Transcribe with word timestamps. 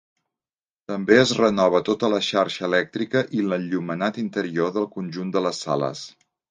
També 0.91 1.17
es 1.23 1.33
renova 1.41 1.81
tota 1.91 2.09
la 2.15 2.21
xarxa 2.29 2.65
elèctrica 2.71 3.25
i 3.41 3.47
l'enllumenat 3.51 4.21
interior 4.27 4.77
del 4.81 4.93
conjunt 4.99 5.35
de 5.39 5.49
les 5.51 5.67
sales. 5.67 6.07